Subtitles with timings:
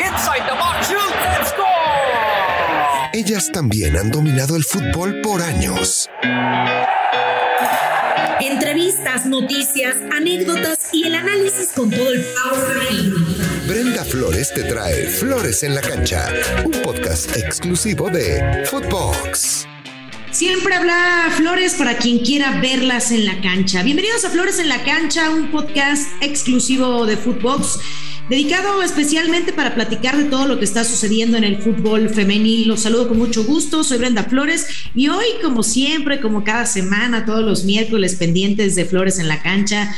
[0.00, 3.10] Inside the box, shoot score.
[3.12, 6.08] Ellas también han dominado el fútbol por años.
[8.40, 12.78] Entrevistas, noticias, anécdotas y el análisis con todo el power
[13.68, 16.32] Brenda Flores te trae Flores en la Cancha,
[16.64, 19.66] un podcast exclusivo de Footbox.
[20.30, 23.82] Siempre habla Flores para quien quiera verlas en la cancha.
[23.82, 27.80] Bienvenidos a Flores en la Cancha, un podcast exclusivo de Footbox
[28.30, 32.68] dedicado especialmente para platicar de todo lo que está sucediendo en el fútbol femenil.
[32.68, 37.26] Los saludo con mucho gusto, soy Brenda Flores y hoy, como siempre, como cada semana,
[37.26, 39.94] todos los miércoles pendientes de Flores en la cancha,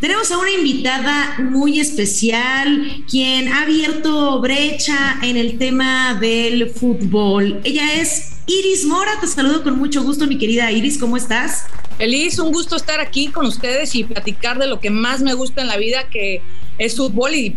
[0.00, 7.60] tenemos a una invitada muy especial, quien ha abierto brecha en el tema del fútbol.
[7.62, 11.66] Ella es Iris Mora, te saludo con mucho gusto, mi querida Iris, ¿cómo estás?
[11.98, 15.60] Feliz, un gusto estar aquí con ustedes y platicar de lo que más me gusta
[15.60, 16.40] en la vida, que
[16.78, 17.56] es fútbol y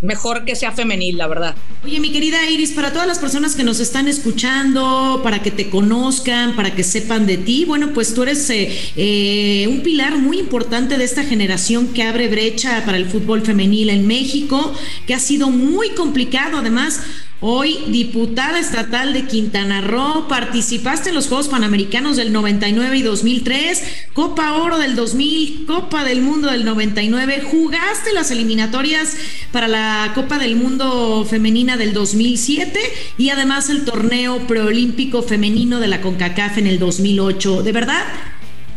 [0.00, 1.54] mejor que sea femenil, la verdad.
[1.84, 5.70] Oye, mi querida Iris, para todas las personas que nos están escuchando, para que te
[5.70, 10.40] conozcan, para que sepan de ti, bueno, pues tú eres eh, eh, un pilar muy
[10.40, 14.74] importante de esta generación que abre brecha para el fútbol femenil en México,
[15.06, 17.00] que ha sido muy complicado además
[17.44, 23.82] Hoy, diputada estatal de Quintana Roo, participaste en los Juegos Panamericanos del 99 y 2003,
[24.12, 29.16] Copa Oro del 2000, Copa del Mundo del 99, jugaste las eliminatorias
[29.50, 32.78] para la Copa del Mundo Femenina del 2007
[33.18, 37.64] y además el torneo preolímpico femenino de la CONCACAF en el 2008.
[37.64, 38.04] De verdad,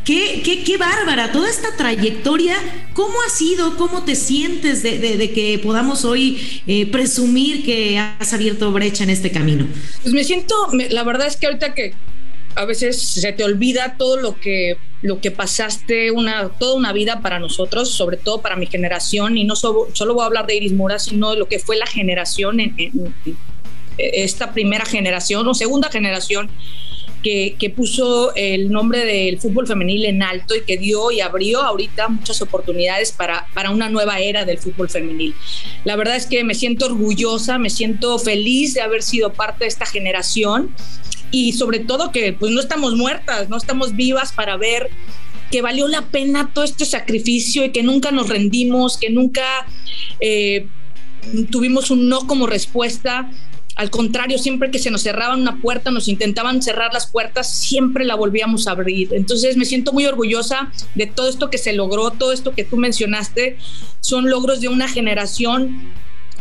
[0.05, 2.55] Qué, qué, qué, bárbara, toda esta trayectoria,
[2.93, 3.75] ¿cómo ha sido?
[3.75, 9.31] ¿Cómo te sientes de, que podamos hoy eh, presumir que has abierto brecha en este
[9.31, 9.67] camino?
[10.03, 10.53] Pues me siento,
[10.91, 11.95] la verdad es que ahorita que
[12.53, 17.21] a veces se te olvida todo lo que, lo que pasaste, una, toda una vida
[17.21, 20.55] para nosotros, sobre todo para mi generación, y no solo, solo voy a hablar de
[20.55, 22.75] Iris Mora, sino de lo que fue la generación, en,
[23.97, 26.49] esta primera generación o segunda generación
[27.25, 32.07] que, puso el nombre del fútbol femenil en alto y que dio y abrió ahorita
[32.07, 35.33] muchas oportunidades para, para una nueva era del fútbol femenil.
[35.85, 39.69] La verdad es que me siento orgullosa, me siento feliz de haber sido parte de
[39.69, 40.69] esta generación
[41.31, 44.91] y sobre todo que pues no estamos muertas, no estamos vivas para ver
[45.49, 49.65] que valió la pena todo este sacrificio y que nunca nos rendimos, que nunca
[50.19, 50.67] eh,
[51.49, 53.31] tuvimos un no como respuesta,
[53.75, 58.05] al contrario, siempre que se nos cerraba una puerta, nos intentaban cerrar las puertas, siempre
[58.05, 59.13] la volvíamos a abrir.
[59.13, 62.77] Entonces me siento muy orgullosa de todo esto que se logró, todo esto que tú
[62.77, 63.57] mencionaste.
[63.99, 65.91] Son logros de una generación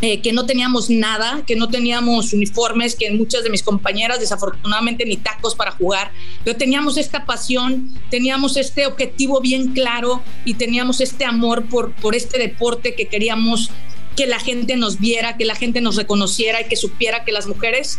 [0.00, 5.05] eh, que no teníamos nada, que no teníamos uniformes, que muchas de mis compañeras desafortunadamente
[5.06, 6.11] ni tacos para jugar,
[6.44, 12.15] pero teníamos esta pasión, teníamos este objetivo bien claro y teníamos este amor por, por
[12.15, 13.71] este deporte que queríamos
[14.16, 17.47] que la gente nos viera, que la gente nos reconociera y que supiera que las
[17.47, 17.98] mujeres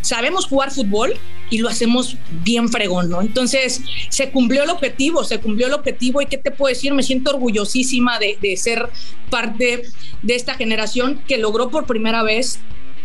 [0.00, 1.14] sabemos jugar fútbol
[1.50, 3.20] y lo hacemos bien fregón, ¿no?
[3.20, 3.80] Entonces,
[4.10, 7.30] se cumplió el objetivo, se cumplió el objetivo y qué te puedo decir, me siento
[7.30, 8.88] orgullosísima de, ser
[9.30, 9.82] parte
[10.22, 12.58] de esta generación que logró por primera vez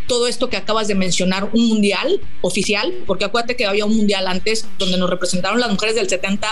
[0.08, 4.28] todo esto que acabas de mencionar, un mundial oficial, porque acuérdate que había un mundial
[4.28, 6.48] antes donde nos representaron las mujeres del 70,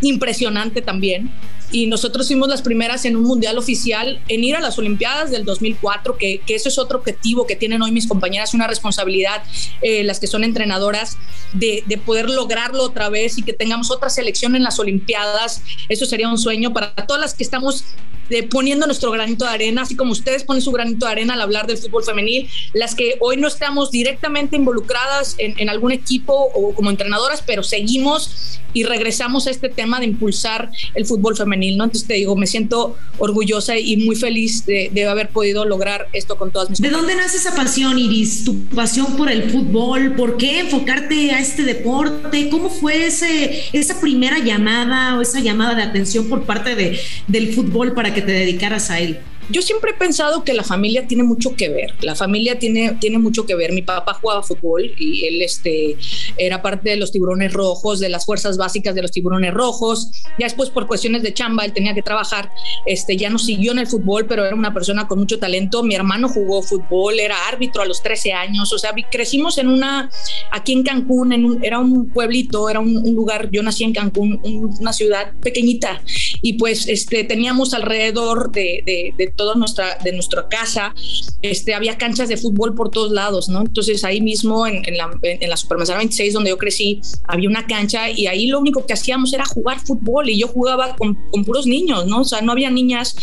[0.00, 1.30] impresionante también
[1.72, 5.44] y nosotros fuimos las primeras en un mundial oficial en ir a las Olimpiadas del
[5.44, 9.42] 2004, que, que eso es otro objetivo que tienen hoy mis compañeras, una responsabilidad,
[9.82, 11.16] eh, las que son entrenadoras,
[11.52, 15.62] de, de, poder lograrlo otra vez y que tengamos otra selección en las Olimpiadas.
[15.88, 17.84] Eso sería un sueño para todas las que estamos
[18.30, 21.42] de poniendo nuestro granito de arena, así como ustedes ponen su granito de arena al
[21.42, 26.32] hablar del fútbol femenil, las que hoy no estamos directamente involucradas en, en algún equipo
[26.54, 31.76] o como entrenadoras, pero seguimos y regresamos a este tema de impulsar el fútbol femenil,
[31.76, 31.84] ¿no?
[31.84, 36.36] Entonces te digo, me siento orgullosa y muy feliz de, de haber podido lograr esto
[36.36, 38.44] con todas mis ¿De dónde nace esa pasión, Iris?
[38.44, 40.14] ¿Tu pasión por el fútbol?
[40.14, 42.48] ¿Por qué enfocarte a este deporte?
[42.48, 47.52] ¿Cómo fue ese, esa primera llamada o esa llamada de atención por parte de, del
[47.52, 49.20] fútbol para que te dedicaras a él?
[49.50, 51.94] Yo siempre he pensado que la familia tiene mucho que ver.
[52.02, 53.72] La familia tiene, tiene mucho que ver.
[53.72, 55.96] Mi papá jugaba fútbol y él este,
[56.36, 60.10] era parte de los tiburones rojos, de las fuerzas básicas de los tiburones rojos.
[60.38, 62.50] Ya después, por cuestiones de chamba, él tenía que trabajar.
[62.86, 65.82] Este, ya no siguió en el fútbol, pero era una persona con mucho talento.
[65.82, 68.72] Mi hermano jugó fútbol, era árbitro a los 13 años.
[68.72, 70.10] O sea, crecimos en una,
[70.52, 73.48] aquí en Cancún, en un, era un pueblito, era un, un, lugar.
[73.50, 74.40] Yo nací en Cancún,
[74.80, 76.02] una ciudad pequeñita.
[76.40, 80.94] Y pues este, teníamos alrededor de, de, de toda nuestra, de nuestra casa,
[81.40, 83.62] este, había canchas de fútbol por todos lados, ¿no?
[83.62, 87.66] Entonces ahí mismo en, en la, en la Supermanzana 26, donde yo crecí, había una
[87.66, 91.42] cancha y ahí lo único que hacíamos era jugar fútbol y yo jugaba con, con
[91.46, 92.20] puros niños, ¿no?
[92.20, 93.16] O sea, no había niñas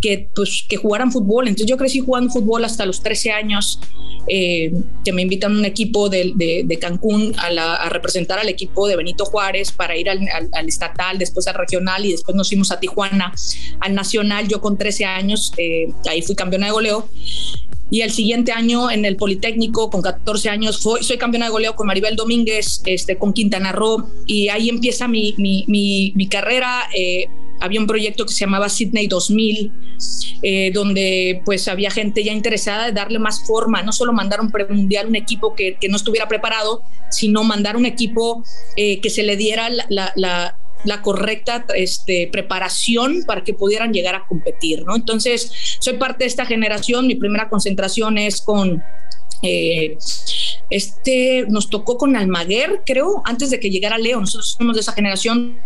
[0.00, 1.48] que, pues, que jugaran fútbol.
[1.48, 3.80] Entonces yo crecí jugando fútbol hasta los 13 años,
[4.28, 4.72] eh,
[5.04, 8.88] que me invitan un equipo de, de, de Cancún a, la, a, representar al equipo
[8.88, 12.48] de Benito Juárez para ir al, al, al, estatal, después al regional y después nos
[12.48, 13.32] fuimos a Tijuana,
[13.80, 14.48] al nacional.
[14.48, 17.08] Yo con 13 años, eh, ahí fui campeona de goleo.
[17.88, 21.76] Y el siguiente año en el Politécnico, con 14 años, fui, soy campeona de goleo
[21.76, 26.88] con Maribel Domínguez, este, con Quintana Roo, y ahí empieza mi, mi, mi, mi carrera.
[26.96, 27.26] Eh,
[27.60, 29.72] había un proyecto que se llamaba Sydney 2000,
[30.42, 34.50] eh, donde pues había gente ya interesada de darle más forma, no solo mandar un
[34.50, 38.44] premundial, un equipo que, que no estuviera preparado, sino mandar un equipo
[38.76, 43.92] eh, que se le diera la, la, la la correcta este, preparación para que pudieran
[43.92, 44.94] llegar a competir, ¿no?
[44.94, 45.50] Entonces,
[45.80, 48.82] soy parte de esta generación, mi primera concentración es con...
[49.42, 49.98] Eh,
[50.70, 54.18] este nos tocó con Almaguer, creo, antes de que llegara Leo.
[54.20, 55.58] Nosotros somos de esa generación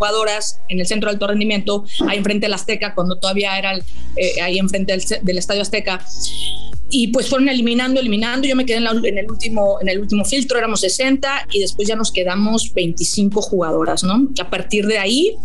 [0.00, 4.40] jugadoras en el centro de alto rendimiento, ahí enfrente del Azteca, cuando todavía era eh,
[4.40, 6.00] ahí enfrente del, Estadio Azteca.
[6.90, 8.48] Y pues fueron eliminando, eliminando.
[8.48, 11.96] Yo me quedé en, el último, en el último filtro, éramos 60 y después ya
[11.96, 14.28] nos quedamos 25 jugadoras, ¿no?
[14.40, 15.36] A partir de ahí,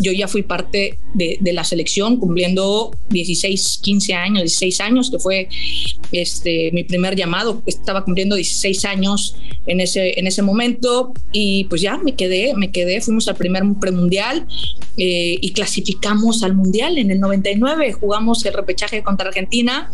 [0.00, 5.18] yo ya fui parte de, de, la selección cumpliendo 16, 15 años, 16 años, que
[5.18, 5.48] fue
[6.12, 7.62] este, mi primer llamado.
[7.66, 9.36] Estaba cumpliendo 16 años
[9.66, 13.62] en ese, en ese momento y pues ya me quedé, me quedé, fuimos al primer
[13.80, 14.46] premundial
[14.96, 19.90] eh, y clasificamos al mundial en el 99, jugamos el repechaje contra Argentina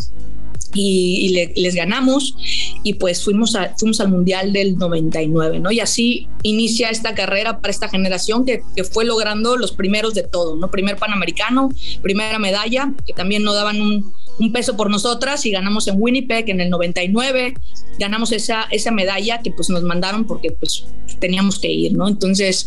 [0.75, 2.37] y, y le, les ganamos
[2.82, 5.70] y pues fuimos, a, fuimos al Mundial del 99, ¿no?
[5.70, 10.22] Y así inicia esta carrera para esta generación que, que, fue logrando los primeros de
[10.22, 10.70] todo, ¿no?
[10.70, 11.70] Primer Panamericano,
[12.02, 16.48] primera medalla, que también no daban un, un peso por nosotras y ganamos en Winnipeg
[16.50, 17.54] en el 99,
[17.98, 20.84] ganamos esa, esa medalla que pues nos mandaron porque pues
[21.19, 22.08] teníamos que ir, ¿no?
[22.08, 22.66] Entonces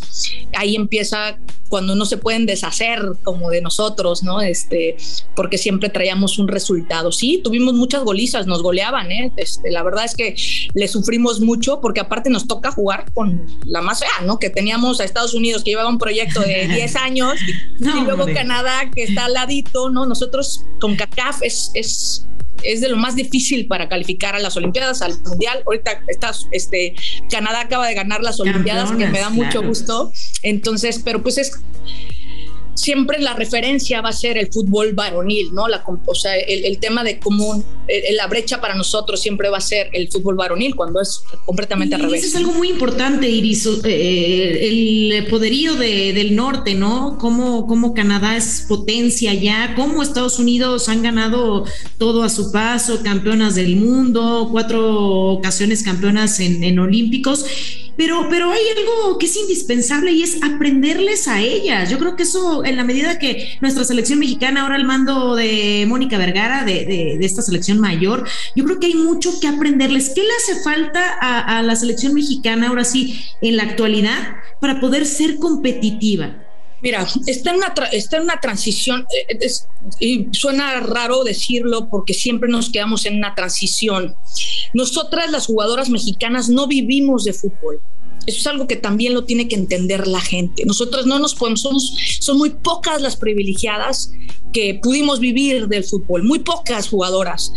[0.54, 1.36] ahí empieza
[1.68, 4.40] cuando no se pueden deshacer como de nosotros, ¿no?
[4.40, 4.96] Este,
[5.34, 7.10] porque siempre traíamos un resultado.
[7.10, 9.32] Sí, tuvimos muchas golizas, nos goleaban, ¿eh?
[9.36, 10.36] Este, la verdad es que
[10.72, 14.38] le sufrimos mucho porque aparte nos toca jugar con la más fea, ¿no?
[14.38, 17.40] Que teníamos a Estados Unidos que llevaba un proyecto de 10 años
[17.80, 18.34] no, y luego hombre.
[18.34, 20.06] Canadá que está al ladito, ¿no?
[20.06, 22.26] Nosotros con CACAF es, es
[22.64, 25.62] es de lo más difícil para calificar a las Olimpiadas, al Mundial.
[25.66, 26.94] Ahorita está, este,
[27.30, 29.68] Canadá acaba de ganar las Olimpiadas, Campeonas, que me da mucho claro.
[29.68, 30.12] gusto.
[30.42, 31.60] Entonces, pero pues es
[32.74, 35.68] siempre la referencia va a ser el fútbol varonil, ¿no?
[35.68, 39.58] La, o sea, el, el tema de cómo el, la brecha para nosotros siempre va
[39.58, 42.20] a ser el fútbol varonil, cuando es completamente y al revés.
[42.20, 47.16] Eso es algo muy importante, Iris, eh, el poderío de, del norte, ¿no?
[47.18, 51.64] Cómo, cómo Canadá es potencia ya, cómo Estados Unidos han ganado
[51.98, 57.44] todo a su paso, campeonas del mundo, cuatro ocasiones campeonas en, en Olímpicos
[57.96, 61.90] pero, pero hay algo que es indispensable y es aprenderles a ellas.
[61.90, 65.84] Yo creo que eso, en la medida que nuestra selección mexicana, ahora al mando de
[65.88, 70.10] Mónica Vergara, de, de, de, esta selección mayor, yo creo que hay mucho que aprenderles.
[70.14, 74.80] ¿Qué le hace falta a, a la selección mexicana ahora sí en la actualidad para
[74.80, 76.43] poder ser competitiva?
[76.82, 79.66] Mira, está en una, está en una transición, eh, es,
[80.00, 84.14] y suena raro decirlo porque siempre nos quedamos en una transición.
[84.74, 87.80] Nosotras, las jugadoras mexicanas, no vivimos de fútbol.
[88.26, 90.64] Eso es algo que también lo tiene que entender la gente.
[90.64, 91.68] Nosotros no nos podemos,
[92.20, 94.12] son muy pocas las privilegiadas
[94.54, 97.52] que pudimos vivir del fútbol, muy pocas jugadoras.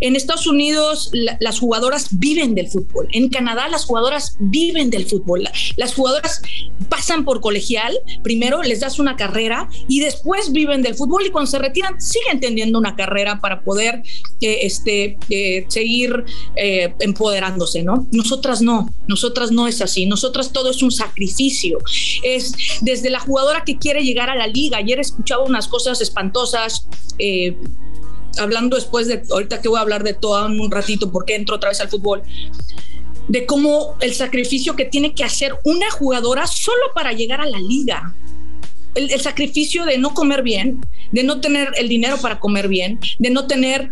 [0.00, 5.06] En Estados Unidos la, las jugadoras viven del fútbol, en Canadá las jugadoras viven del
[5.06, 5.48] fútbol.
[5.76, 6.42] Las jugadoras
[6.90, 11.50] pasan por colegial, primero les das una carrera y después viven del fútbol y cuando
[11.50, 14.02] se retiran siguen teniendo una carrera para poder
[14.42, 16.24] eh, este, eh, seguir
[16.56, 18.06] eh, empoderándose, ¿no?
[18.12, 21.78] Nosotras no, nosotras no es así, nosotras todo es un sacrificio.
[22.22, 26.86] Es desde la jugadora que quiere llegar a la liga, ayer escuchaba unas cosas espantosas
[27.18, 27.56] eh,
[28.38, 31.56] hablando después de, ahorita que voy a hablar de todo en un ratito, porque entro
[31.56, 32.22] otra vez al fútbol,
[33.28, 37.58] de cómo el sacrificio que tiene que hacer una jugadora solo para llegar a la
[37.58, 38.14] liga.
[38.94, 43.00] El, el sacrificio de no comer bien, de no tener el dinero para comer bien,
[43.18, 43.90] de no tener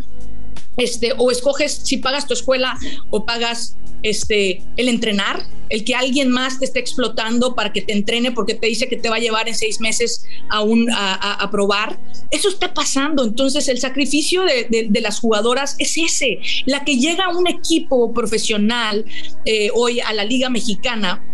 [0.77, 2.79] este, o escoges si pagas tu escuela
[3.11, 7.93] o pagas este, el entrenar, el que alguien más te esté explotando para que te
[7.93, 11.15] entrene porque te dice que te va a llevar en seis meses a, un, a,
[11.15, 11.99] a, a probar.
[12.31, 13.25] Eso está pasando.
[13.25, 16.39] Entonces el sacrificio de, de, de, las jugadoras es ese.
[16.67, 19.05] La que llega a un equipo profesional
[19.45, 21.25] eh, hoy a la Liga Mexicana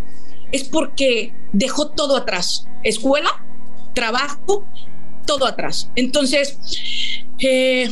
[0.51, 2.67] es porque dejó todo atrás.
[2.83, 3.45] Escuela,
[3.93, 4.65] trabajo,
[5.25, 5.91] todo atrás.
[5.95, 6.57] Entonces,
[7.39, 7.89] eh,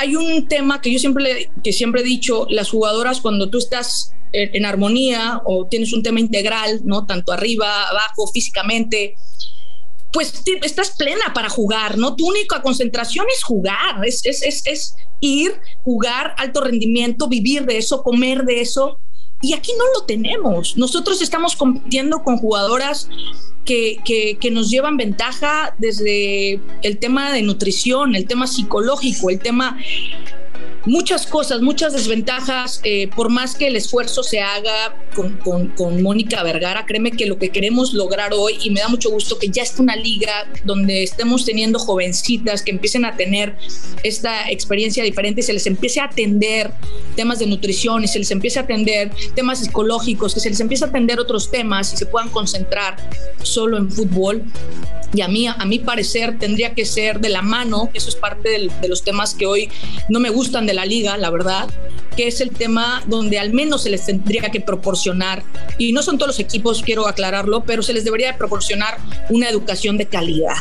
[0.00, 4.14] hay un tema que yo siempre, que siempre he dicho, las jugadoras cuando tú estás
[4.32, 7.04] en, armonía o tienes un tema integral, ¿no?
[7.04, 9.14] Tanto arriba, abajo, físicamente,
[10.10, 12.16] pues estás plena para jugar, ¿no?
[12.16, 17.76] Tu única concentración es jugar, es, es, es, es ir, jugar, alto rendimiento, vivir de
[17.76, 18.98] eso, comer de eso.
[19.40, 20.76] Y aquí no lo tenemos.
[20.76, 23.08] Nosotros estamos compitiendo con jugadoras
[23.64, 29.78] que, que, nos llevan ventaja desde el tema de nutrición, el tema psicológico, el tema
[30.86, 36.02] muchas cosas, muchas desventajas, eh, por más que el esfuerzo se haga con, con, con,
[36.02, 39.48] Mónica Vergara, créeme que lo que queremos lograr hoy, y me da mucho gusto que
[39.48, 43.56] ya esté una liga donde estemos teniendo jovencitas que empiecen a tener
[44.02, 46.72] esta experiencia diferente se les empiece a atender
[47.16, 50.84] temas de nutrición y se les empiece a atender temas psicológicos, que se les empiece
[50.84, 52.96] a atender otros temas y se puedan concentrar
[53.42, 54.42] solo en fútbol.
[55.12, 58.48] Y a mí, a mi parecer, tendría que ser de la mano, eso es parte
[58.48, 59.68] de, de los temas que hoy
[60.08, 61.68] no me gustan de la liga, la verdad,
[62.16, 65.42] que es el tema donde al menos se les tendría que proporcionar,
[65.78, 68.98] y no son todos los equipos, quiero aclararlo, pero se les debería proporcionar
[69.28, 70.56] una educación de calidad.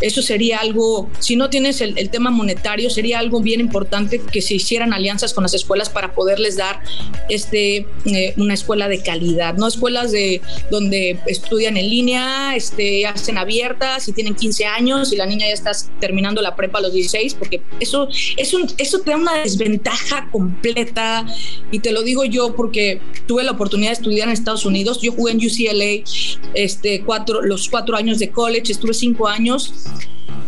[0.00, 4.42] Eso sería algo, si no tienes el, el tema monetario, sería algo bien importante que
[4.42, 6.80] se hicieran alianzas con las escuelas para poderles dar
[7.28, 13.38] este, eh, una escuela de calidad, no escuelas de donde estudian en línea, este, hacen
[13.38, 16.92] abiertas y tienen 15 años y la niña ya está terminando la prepa a los
[16.92, 21.26] 16, porque eso, eso, eso te da una desventaja completa
[21.70, 25.00] y te lo digo yo porque tuve la oportunidad de estudiar en Estados Unidos.
[25.00, 26.04] Yo jugué en UCLA
[26.54, 29.72] este, cuatro, los cuatro años de college, estuve cinco años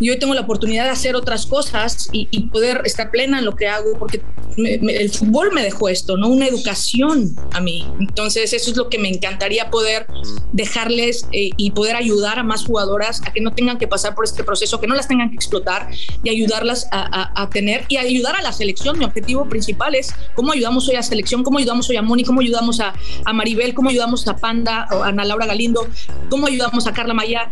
[0.01, 3.55] y hoy tengo la oportunidad de hacer otras cosas y, poder estar plena en lo
[3.55, 4.23] que hago, porque
[4.57, 6.29] el fútbol me dejó esto, ¿no?
[6.29, 7.87] Una educación a mí.
[8.01, 10.07] Entonces, eso es lo que me encantaría poder
[10.53, 14.25] dejarles eh, y poder ayudar a más jugadoras a que no tengan que pasar por
[14.25, 15.91] este proceso, que no las tengan que explotar
[16.25, 18.90] y ayudarlas a, a, a tener y ayudar a la selección.
[18.95, 22.41] Mi objetivo principal es cómo ayudamos hoy a selección, cómo ayudamos hoy a Moni, cómo
[22.41, 22.95] ayudamos a,
[23.25, 25.87] a Maribel, cómo ayudamos a Panda, a Ana Laura Galindo,
[26.29, 27.49] cómo ayudamos a Carla Maya,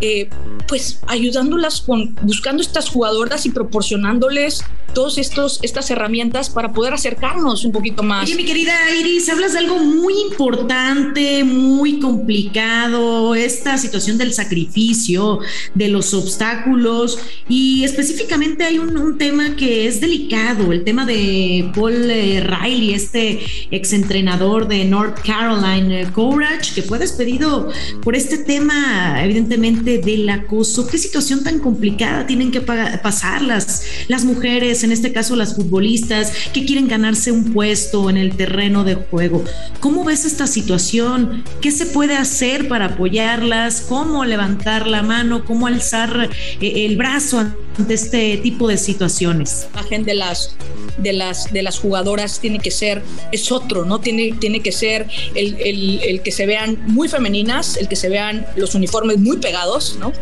[0.00, 0.28] eh,
[0.68, 4.64] pues ayudándolas con, buscando estas jugadoras y proporcionándoles
[4.94, 8.24] todas estas herramientas para poder acercarnos un poquito más.
[8.24, 15.40] Oye, mi querida Iris, hablas de algo muy importante, muy complicado, esta situación del sacrificio,
[15.74, 21.70] de los obstáculos, y específicamente hay un, un tema que es delicado, el tema de
[21.74, 23.40] Paul eh, Riley, este
[23.70, 27.70] exentrenador de North Carolina eh, Courage, que fue despedido
[28.02, 30.86] por este tema, evidentemente, del acoso.
[30.86, 36.32] ¿Qué situación tan complicada tienen que pasar las, las mujeres, en este caso las futbolistas,
[36.52, 39.44] que quieren ganarse un puesto en el terreno de juego?
[39.80, 41.44] ¿Cómo ves esta situación?
[41.60, 43.80] ¿Qué se puede hacer para apoyarlas?
[43.88, 45.44] ¿Cómo levantar la mano?
[45.44, 47.46] ¿Cómo alzar eh, el brazo
[47.78, 49.68] ante este tipo de situaciones?
[49.74, 50.56] La gente de las,
[50.98, 53.02] de las, de las jugadoras tiene que ser,
[53.32, 54.00] es otro, ¿no?
[54.00, 58.46] Tiene, tiene que ser el, el, que se vean muy femeninas, el que se vean
[58.56, 60.12] los uniformes muy pegados, ¿no?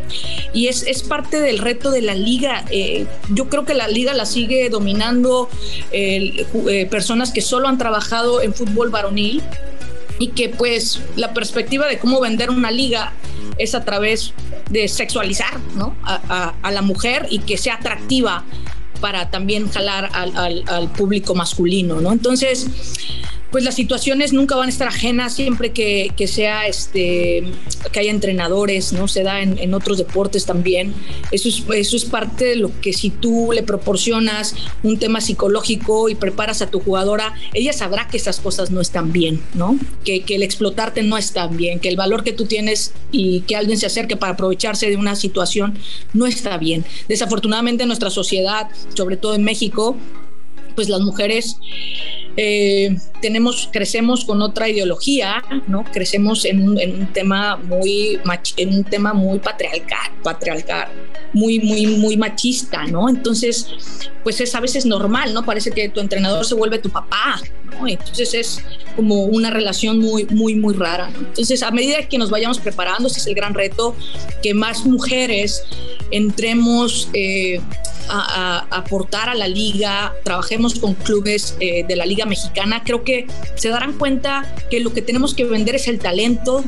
[0.52, 2.64] Y es, es parte del reto de la liga.
[2.70, 5.48] Eh, yo creo que la liga la sigue dominando
[5.92, 9.42] eh, personas que solo han trabajado en fútbol varonil
[10.18, 13.12] y que pues la perspectiva de cómo vender una liga
[13.58, 14.32] es a través
[14.70, 15.94] de sexualizar ¿no?
[16.04, 18.44] a, a, a la mujer y que sea atractiva
[19.00, 22.12] para también jalar al, al, al público masculino, ¿no?
[22.12, 22.68] Entonces,
[23.52, 27.44] pues las situaciones nunca van a estar ajenas siempre que, que sea este
[27.92, 29.08] que haya entrenadores, ¿no?
[29.08, 30.94] Se da en, otros deportes también.
[31.30, 36.08] Eso es, eso es parte de lo que si tú le proporcionas un tema psicológico
[36.08, 39.78] y preparas a tu jugadora, ella sabrá que esas cosas no están bien, ¿no?
[40.04, 43.56] Que, que el explotarte no está bien, que el valor que tú tienes y que
[43.56, 45.78] alguien se acerque para aprovecharse de una situación
[46.14, 46.86] no está bien.
[47.06, 49.96] Desafortunadamente en nuestra sociedad, sobre todo en México,
[50.74, 51.56] pues las mujeres
[52.36, 55.84] eh, tenemos, crecemos con otra ideología, ¿no?
[55.84, 58.18] Crecemos en un, en un tema muy
[58.56, 60.88] en un tema muy patriarcal, patriarcal,
[61.32, 63.08] muy, muy, muy machista, ¿no?
[63.08, 63.66] Entonces,
[64.22, 65.44] pues es a veces normal, ¿no?
[65.44, 67.40] Parece que tu entrenador se vuelve tu papá,
[67.86, 68.58] Entonces es
[68.96, 71.10] como una relación muy, muy, muy rara.
[71.10, 71.18] ¿no?
[71.20, 73.96] Entonces, a medida que nos vayamos preparando, ese es el gran reto,
[74.42, 75.64] que más mujeres
[76.10, 77.60] entremos eh,
[78.08, 83.02] a, a, aportar a la liga, trabajemos con clubes eh, de la liga mexicana, creo
[83.02, 86.64] que se darán cuenta que lo que tenemos que vender es el talento,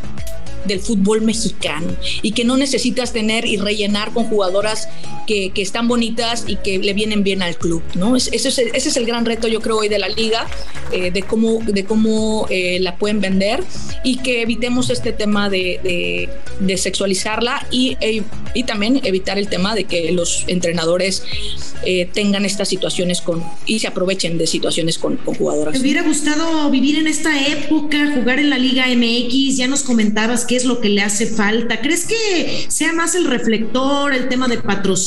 [0.64, 4.88] del fútbol mexicano y que no necesitas tener y rellenar con jugadoras
[5.26, 8.16] que, que están bonitas y que le vienen bien al club, ¿no?
[8.16, 10.46] Es, el, ese es el gran reto yo creo hoy de la liga,
[10.92, 13.62] eh, de cómo, de cómo eh, la pueden vender
[14.02, 16.28] y que evitemos este tema de, de,
[16.60, 18.22] de sexualizarla y, e,
[18.54, 21.24] y también evitar el tema de que los entrenadores
[21.86, 25.74] eh, tengan estas situaciones con y se aprovechen de situaciones con, con jugadoras.
[25.74, 29.56] ¿Te hubiera gustado vivir en esta época, jugar en la Liga MX?
[29.56, 31.80] Ya nos comentabas qué es lo que le hace falta.
[31.80, 34.58] ¿Crees que sea más el reflector, el tema de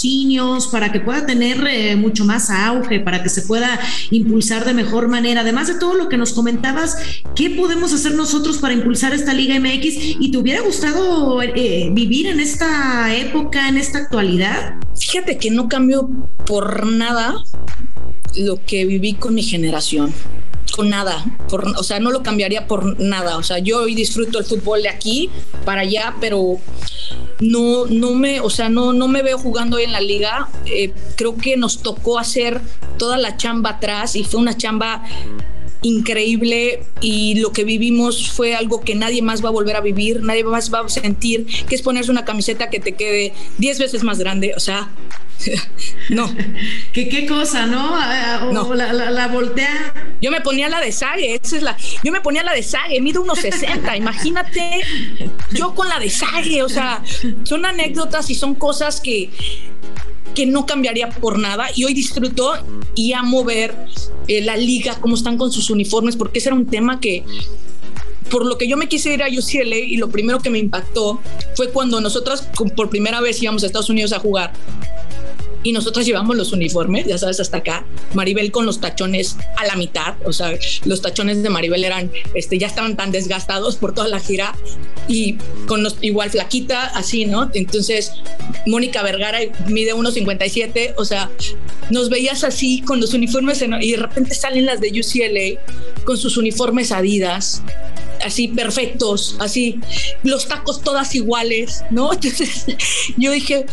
[0.07, 3.79] patrocinios, para que pueda tener eh, mucho más auge, para que se pueda
[4.11, 5.41] impulsar de mejor manera?
[5.41, 6.97] Además de todo lo que nos comentabas,
[7.35, 10.17] ¿qué podemos hacer nosotros para impulsar esta Liga MX?
[10.19, 14.75] ¿Y te hubiera gustado eh, vivir en esta época, en esta actualidad?
[14.95, 16.09] Fíjate que no cambio
[16.45, 17.35] por nada
[18.35, 20.13] lo que viví con mi generación
[20.83, 24.83] nada, o sea, no lo cambiaría por nada, o sea, yo hoy disfruto el fútbol
[24.83, 25.29] de aquí
[25.65, 26.59] para allá, pero
[27.39, 30.93] no, no me, o sea, no, no me veo jugando hoy en la liga, eh,
[31.15, 32.61] creo que nos tocó hacer
[32.97, 35.03] toda la chamba atrás y fue una chamba
[35.81, 40.21] increíble y lo que vivimos fue algo que nadie más va a volver a vivir,
[40.23, 44.03] nadie más va a sentir, que es ponerse una camiseta que te quede 10 veces
[44.03, 44.89] más grande, o sea,
[46.09, 46.33] no.
[46.93, 47.93] ¿Qué, ¿Qué, cosa, no?
[48.47, 48.73] O no.
[48.73, 49.93] La, la, la, voltea.
[50.21, 51.77] Yo me ponía la de Sague, esa es la.
[52.03, 53.97] Yo me ponía la de Sague, mido unos 60.
[53.97, 54.83] Imagínate
[55.51, 57.03] yo con la de Sague, o sea,
[57.43, 59.29] son anécdotas y son cosas que,
[60.37, 61.65] que no cambiaría por nada.
[61.73, 62.53] Y hoy disfruto
[62.93, 63.73] y amo ver
[64.27, 67.23] eh, la liga, cómo están con sus uniformes, porque ese era un tema que
[68.29, 71.19] por lo que yo me quise ir a UCLA y lo primero que me impactó
[71.55, 72.43] fue cuando nosotros
[72.75, 74.53] por primera vez íbamos a Estados Unidos a jugar
[75.63, 77.85] y nosotros llevamos los uniformes, ya sabes, hasta acá.
[78.13, 82.57] Maribel con los tachones a la mitad, o sea, los tachones de Maribel eran, este,
[82.57, 84.55] ya estaban tan desgastados por toda la gira
[85.07, 85.37] y
[85.67, 87.49] con los, igual flaquita, así, ¿no?
[87.53, 88.11] Entonces,
[88.65, 91.29] Mónica Vergara mide 1,57, o sea,
[91.89, 96.17] nos veías así con los uniformes en, y de repente salen las de UCLA con
[96.17, 97.61] sus uniformes Adidas,
[98.25, 99.79] así perfectos, así
[100.23, 102.13] los tacos todas iguales, ¿no?
[102.17, 102.65] Entonces
[103.17, 103.65] yo dije,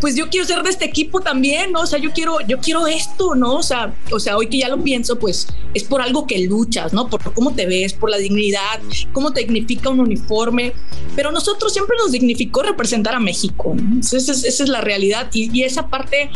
[0.00, 1.80] pues yo quiero ser de este equipo también, ¿no?
[1.80, 3.56] O sea, yo quiero, yo quiero esto, ¿no?
[3.56, 6.94] O sea, o sea, hoy que ya lo pienso, pues es por algo que luchas,
[6.94, 7.10] ¿no?
[7.10, 8.80] Por cómo te ves, por la dignidad,
[9.12, 10.72] cómo te dignifica un uniforme,
[11.14, 14.00] pero nosotros siempre nos dignificó representar a México, ¿no?
[14.00, 16.30] esa, es, esa es la realidad y esa parte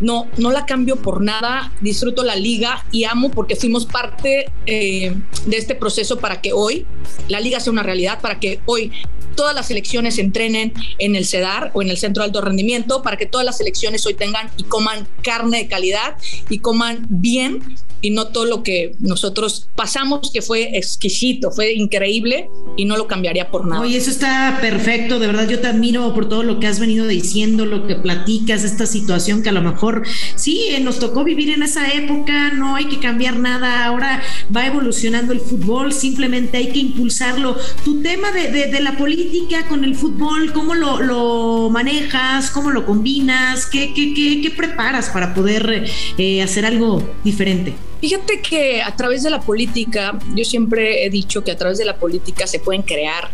[0.00, 5.14] no, no la cambio por nada, disfruto la liga y amo porque fuimos parte eh,
[5.46, 6.86] de este proceso para que hoy
[7.28, 8.92] la liga sea una realidad, para que hoy
[9.36, 13.16] todas las selecciones entrenen en el CEDAR o en el Centro de Alto Rendimiento, para
[13.16, 16.16] que todas las selecciones hoy tengan y coman carne de calidad
[16.48, 22.48] y coman bien y no todo lo que nosotros pasamos, que fue exquisito, fue increíble
[22.76, 23.82] y no lo cambiaría por nada.
[23.82, 27.06] Oye, eso está perfecto, de verdad yo te admiro por todo lo que has venido
[27.06, 29.85] diciendo, lo que platicas, esta situación que a lo mejor
[30.34, 34.22] sí, eh, nos tocó vivir en esa época, no hay que cambiar nada, ahora
[34.54, 37.56] va evolucionando el fútbol, simplemente hay que impulsarlo.
[37.84, 42.50] Tu tema de, de, la política con el fútbol, ¿cómo lo, manejas?
[42.50, 43.66] ¿Cómo lo combinas?
[43.66, 45.84] ¿Qué, qué, qué, qué preparas para poder
[46.18, 47.74] eh, hacer algo diferente?
[48.00, 51.84] Fíjate que a través de la política, yo siempre he dicho que a través de
[51.84, 53.30] la política se pueden crear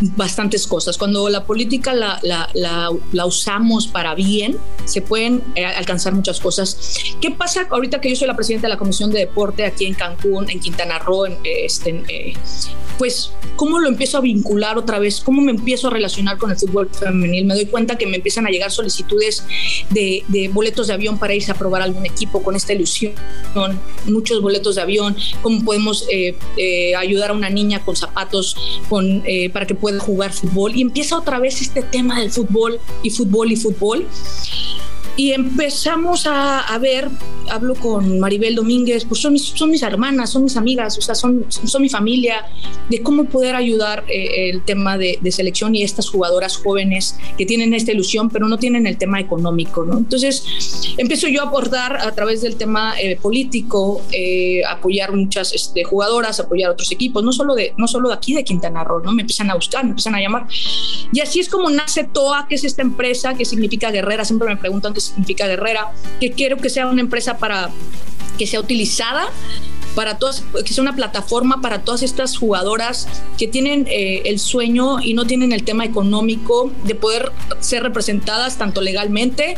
[0.00, 0.96] bastantes cosas.
[0.96, 6.40] Cuando la política la, la, la, la usamos para bien, se pueden eh, alcanzar muchas
[6.40, 6.94] cosas.
[7.20, 9.94] ¿Qué pasa ahorita que yo soy la presidenta de la Comisión de Deporte aquí en
[9.94, 11.26] Cancún, en Quintana Roo?
[11.26, 12.34] En, este, eh,
[12.96, 15.20] pues, ¿cómo lo empiezo a vincular otra vez?
[15.20, 17.44] ¿Cómo me empiezo a relacionar con el fútbol femenil?
[17.46, 19.44] Me doy cuenta que me empiezan a llegar solicitudes
[19.90, 23.12] de, de boletos de avión para irse a probar algún equipo con esta ilusión,
[24.06, 28.56] muchos boletos de avión, cómo podemos eh, eh, ayudar a una niña con zapatos
[28.88, 30.76] con, eh, para que pueda jugar fútbol.
[30.76, 34.06] Y empieza otra vez este tema del fútbol y fútbol y fútbol
[35.18, 37.08] y empezamos a, a, ver,
[37.50, 41.16] hablo con Maribel Domínguez, pues son mis, son mis hermanas, son mis amigas, o sea,
[41.16, 42.46] son, son mi familia,
[42.88, 47.44] de cómo poder ayudar eh, el tema de, de, selección y estas jugadoras jóvenes que
[47.46, 49.98] tienen esta ilusión, pero no tienen el tema económico, ¿no?
[49.98, 50.44] Entonces,
[50.96, 56.38] empiezo yo a aportar a través del tema eh, político, eh, apoyar muchas este, jugadoras,
[56.38, 59.10] apoyar otros equipos, no solo, de, no solo de aquí de Quintana Roo, ¿no?
[59.10, 60.46] Me empiezan a buscar, me empiezan a llamar.
[61.12, 64.56] Y así es como nace TOA, que es esta empresa, que significa guerrera, siempre me
[64.56, 67.70] preguntan qué significa Guerrera, que quiero que sea una empresa para
[68.38, 69.28] que sea utilizada
[69.94, 75.00] para todas, que sea una plataforma para todas estas jugadoras que tienen eh, el sueño
[75.00, 79.56] y no tienen el tema económico de poder ser representadas tanto legalmente,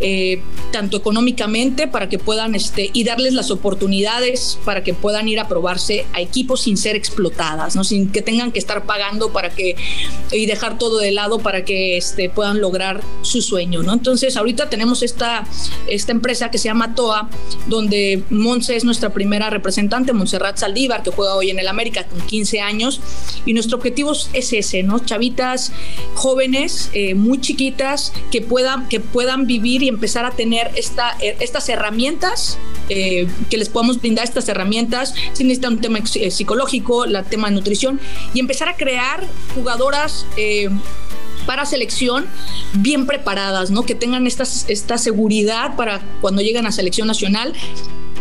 [0.00, 0.42] eh,
[0.72, 5.48] tanto económicamente, para que puedan, este, y darles las oportunidades para que puedan ir a
[5.48, 7.84] probarse a equipos sin ser explotadas, ¿no?
[7.84, 9.76] Sin que tengan que estar pagando para que,
[10.32, 13.92] y dejar todo de lado para que este, puedan lograr su sueño, ¿no?
[13.92, 15.44] Entonces, ahorita tenemos esta,
[15.88, 17.28] esta empresa que se llama TOA,
[17.66, 19.71] donde Monse es nuestra primera representante,
[20.12, 23.00] Montserrat Saldívar, que juega hoy en el América con 15 años,
[23.46, 24.98] y nuestro objetivo es ese, ¿no?
[24.98, 25.72] Chavitas
[26.14, 31.36] jóvenes, eh, muy chiquitas, que puedan, que puedan vivir y empezar a tener esta, eh,
[31.40, 32.58] estas herramientas,
[32.88, 37.54] eh, que les podamos brindar estas herramientas, si necesitan un tema psicológico, el tema de
[37.54, 38.00] nutrición,
[38.34, 40.26] y empezar a crear jugadoras
[41.46, 42.26] para selección
[42.74, 43.82] bien preparadas, ¿no?
[43.82, 47.54] Que tengan esta, esta seguridad para cuando lleguen a selección nacional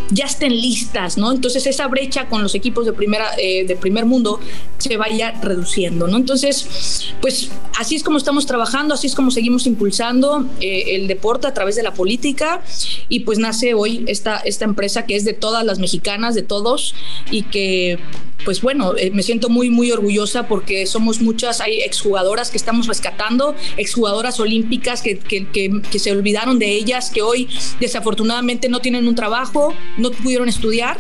[0.10, 1.32] ya estén listas, ¿no?
[1.32, 4.40] Entonces esa brecha con los equipos de primera eh, de primer mundo
[4.78, 6.18] se vaya reduciendo, ¿no?
[6.18, 11.48] Entonces, pues así es como estamos trabajando, así es como seguimos impulsando eh, el deporte
[11.48, 12.62] a través de la política
[13.08, 16.94] y pues nace hoy esta esta empresa que es de todas las mexicanas, de todos
[17.30, 18.00] y que
[18.44, 22.88] pues bueno, eh, me siento muy, muy orgullosa porque somos muchas, hay exjugadoras que estamos
[22.88, 27.48] rescatando, exjugadoras olímpicas que, que, se olvidaron de ellas, que hoy
[27.80, 30.98] desafortunadamente no tienen un trabajo, no pudieron estudiar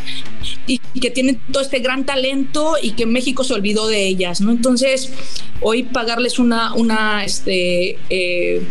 [0.67, 4.51] y que tienen todo este gran talento y que México se olvidó de ellas, ¿no?
[4.51, 5.11] Entonces,
[5.61, 8.61] hoy pagarles una, una, este, eh,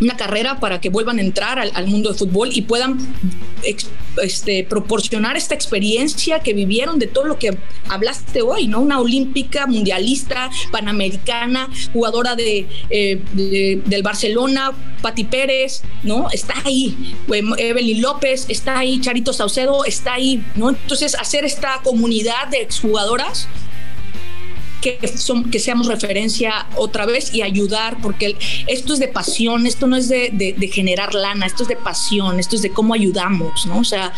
[0.00, 2.98] una carrera para que vuelvan a entrar al, mundo del fútbol y puedan
[4.22, 7.56] este, proporcionar esta experiencia que vivieron de todo lo que
[7.88, 8.80] hablaste hoy, ¿no?
[8.80, 13.20] Una olímpica, mundialista, panamericana, jugadora de, eh,
[13.84, 16.28] del Barcelona, Pati Pérez, ¿no?
[16.30, 17.14] Está ahí.
[17.58, 19.00] Evelyn López, está ahí.
[19.00, 20.70] Charito Saucedo, está ahí, ¿no?
[20.70, 23.48] Entonces, hacer esta comunidad de exjugadoras
[24.84, 24.98] que,
[25.50, 30.10] que seamos referencia otra vez y ayudar, porque esto es de pasión, esto no es
[30.10, 33.78] de, de generar lana, esto es de pasión, esto es de cómo ayudamos, ¿no?
[33.78, 34.12] O sea,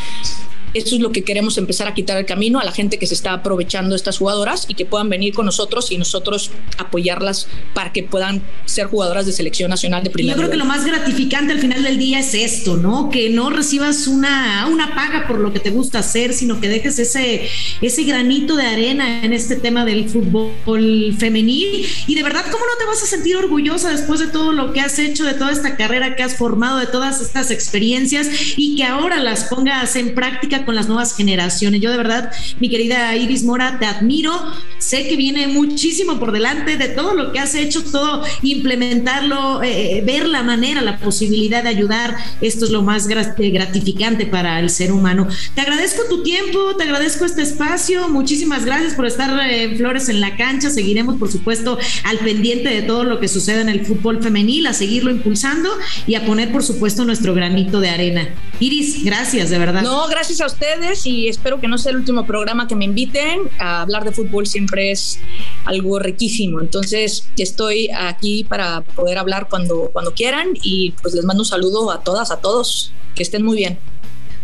[0.74, 3.14] eso es lo que queremos empezar a quitar el camino a la gente que se
[3.14, 8.02] está aprovechando estas jugadoras y que puedan venir con nosotros y nosotros apoyarlas para que
[8.02, 10.34] puedan ser jugadoras de selección nacional de primera.
[10.34, 13.10] Yo creo que lo más gratificante al final del día es esto, ¿no?
[13.10, 16.98] Que no recibas una, una paga por lo que te gusta hacer, sino que dejes
[16.98, 17.48] ese,
[17.80, 21.86] ese granito de arena en este tema del fútbol femenil.
[22.06, 24.80] Y de verdad, ¿cómo no te vas a sentir orgullosa después de todo lo que
[24.80, 28.84] has hecho, de toda esta carrera que has formado, de todas estas experiencias y que
[28.84, 31.80] ahora las pongas en práctica con las nuevas generaciones.
[31.80, 34.32] Yo de verdad, mi querida Iris Mora, te admiro.
[34.78, 40.02] Sé que viene muchísimo por delante de todo lo que has hecho, todo implementarlo, eh,
[40.04, 42.16] ver la manera, la posibilidad de ayudar.
[42.40, 45.28] Esto es lo más eh, gratificante para el ser humano.
[45.54, 48.08] Te agradezco tu tiempo, te agradezco este espacio.
[48.08, 50.70] Muchísimas gracias por estar eh, en Flores en la cancha.
[50.70, 54.72] Seguiremos, por supuesto, al pendiente de todo lo que sucede en el fútbol femenil, a
[54.72, 55.70] seguirlo impulsando
[56.06, 58.28] y a poner, por supuesto, nuestro granito de arena.
[58.60, 59.82] Iris, gracias, de verdad.
[59.82, 63.40] No, gracias a ustedes y espero que no sea el último programa que me inviten.
[63.58, 65.20] A hablar de fútbol siempre es
[65.64, 66.60] algo riquísimo.
[66.60, 71.90] Entonces, estoy aquí para poder hablar cuando, cuando quieran y pues les mando un saludo
[71.90, 72.92] a todas, a todos.
[73.14, 73.78] Que estén muy bien.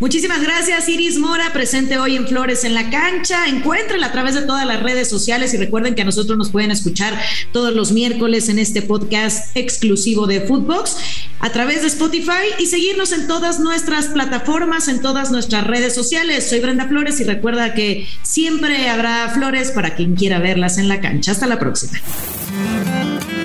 [0.03, 3.47] Muchísimas gracias, Iris Mora, presente hoy en Flores en la Cancha.
[3.47, 6.73] Encuéntrenla a través de todas las redes sociales y recuerden que a nosotros nos pueden
[6.73, 7.17] escuchar
[7.53, 10.97] todos los miércoles en este podcast exclusivo de Footbox
[11.38, 16.51] a través de Spotify y seguirnos en todas nuestras plataformas, en todas nuestras redes sociales.
[16.51, 21.01] Soy Brenda Flores y recuerda que siempre habrá flores para quien quiera verlas en la
[21.01, 21.31] cancha.
[21.31, 21.93] Hasta la próxima.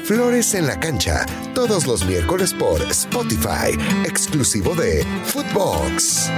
[0.08, 6.32] Flores en la cancha, todos los miércoles por Spotify, exclusivo de Footbox.